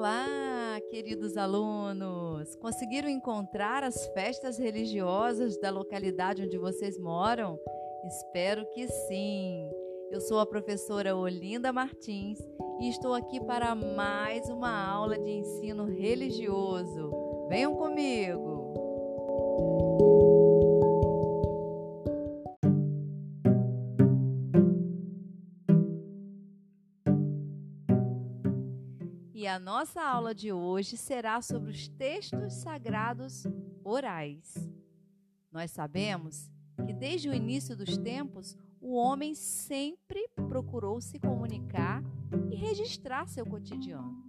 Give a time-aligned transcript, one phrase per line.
[0.00, 2.56] Olá, queridos alunos!
[2.56, 7.60] Conseguiram encontrar as festas religiosas da localidade onde vocês moram?
[8.06, 9.70] Espero que sim!
[10.10, 12.38] Eu sou a professora Olinda Martins
[12.80, 17.46] e estou aqui para mais uma aula de ensino religioso.
[17.50, 18.59] Venham comigo!
[29.40, 33.46] E a nossa aula de hoje será sobre os textos sagrados
[33.82, 34.70] orais.
[35.50, 36.50] Nós sabemos
[36.84, 42.02] que desde o início dos tempos, o homem sempre procurou se comunicar
[42.50, 44.22] e registrar seu cotidiano.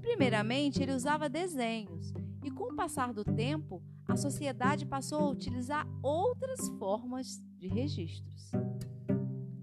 [0.00, 2.12] Primeiramente, ele usava desenhos,
[2.42, 8.50] e com o passar do tempo, a sociedade passou a utilizar outras formas de registros.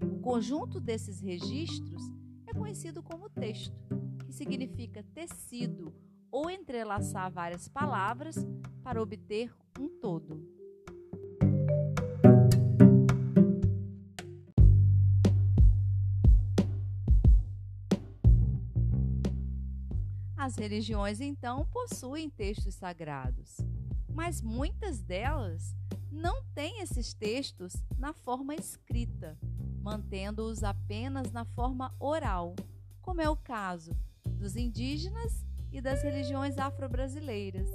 [0.00, 2.15] O conjunto desses registros
[2.56, 3.76] conhecido como texto,
[4.24, 5.94] que significa tecido
[6.30, 8.36] ou entrelaçar várias palavras
[8.82, 10.56] para obter um todo.
[20.36, 23.56] As religiões, então, possuem textos sagrados,
[24.08, 25.74] mas muitas delas
[26.12, 29.36] não têm esses textos na forma escrita,
[29.86, 32.56] mantendo-os apenas na forma oral,
[33.00, 37.70] como é o caso dos indígenas e das religiões afro-brasileiras.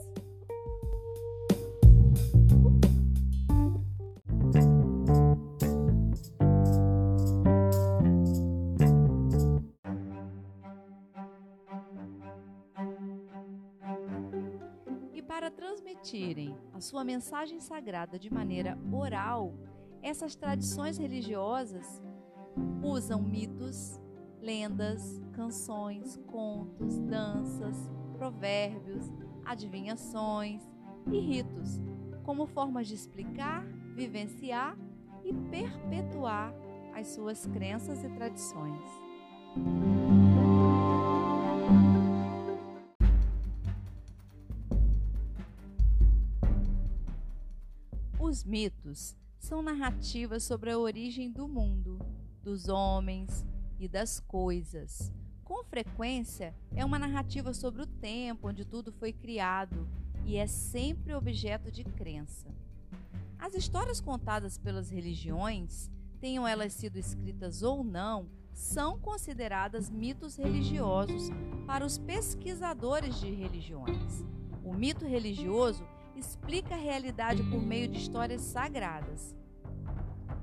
[15.14, 19.54] E para transmitirem a sua mensagem sagrada de maneira oral,
[20.02, 22.02] essas tradições religiosas
[22.84, 24.00] usam mitos,
[24.42, 29.06] lendas, canções, contos, danças, provérbios,
[29.46, 30.62] adivinhações
[31.12, 31.80] e ritos
[32.24, 34.78] como formas de explicar, vivenciar
[35.24, 36.54] e perpetuar
[36.94, 38.82] as suas crenças e tradições.
[48.20, 52.00] Os mitos são narrativas sobre a origem do mundo,
[52.44, 53.44] dos homens
[53.80, 55.12] e das coisas.
[55.44, 59.90] Com frequência, é uma narrativa sobre o tempo onde tudo foi criado
[60.26, 62.48] e é sempre objeto de crença.
[63.40, 71.30] As histórias contadas pelas religiões, tenham elas sido escritas ou não, são consideradas mitos religiosos
[71.66, 74.24] para os pesquisadores de religiões.
[74.64, 75.84] O mito religioso
[76.22, 79.36] explica a realidade por meio de histórias sagradas.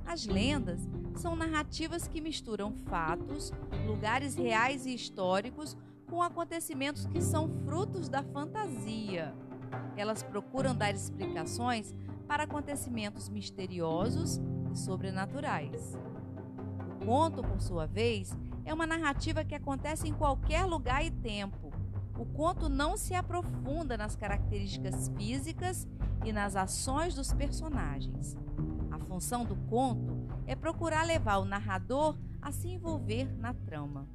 [0.04, 0.80] As lendas
[1.14, 3.52] são narrativas que misturam fatos,
[3.86, 5.76] lugares reais e históricos
[6.10, 9.34] com acontecimentos que são frutos da fantasia.
[9.96, 11.94] Elas procuram dar explicações
[12.26, 14.40] para acontecimentos misteriosos
[14.72, 15.96] e sobrenaturais.
[17.00, 21.67] O conto, por sua vez, é uma narrativa que acontece em qualquer lugar e tempo
[22.18, 25.86] o conto não se aprofunda nas características físicas
[26.24, 28.36] e nas ações dos personagens.
[28.90, 34.08] A função do conto é procurar levar o narrador a se envolver na trama.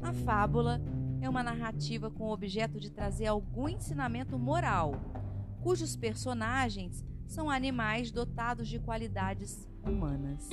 [0.00, 0.80] A fábula
[1.20, 4.94] é uma narrativa com o objeto de trazer algum ensinamento moral,
[5.60, 10.48] cujos personagens são animais dotados de qualidades humanas.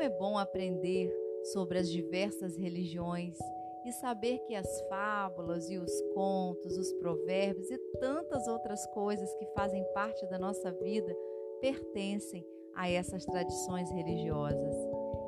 [0.00, 1.14] Como é bom aprender
[1.52, 3.36] sobre as diversas religiões
[3.84, 9.44] e saber que as fábulas e os contos, os provérbios e tantas outras coisas que
[9.48, 11.14] fazem parte da nossa vida
[11.60, 12.42] pertencem
[12.74, 14.74] a essas tradições religiosas.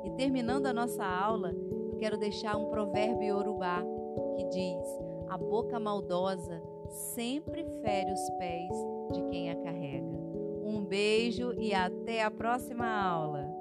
[0.05, 1.53] E terminando a nossa aula,
[1.99, 3.79] quero deixar um provérbio iorubá
[4.35, 4.87] que diz:
[5.29, 6.59] A boca maldosa
[7.13, 8.75] sempre fere os pés
[9.13, 10.17] de quem a carrega.
[10.65, 13.52] Um beijo e até a próxima aula!